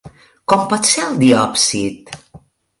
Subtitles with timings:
[0.53, 2.19] Com pot ser el diòpsid?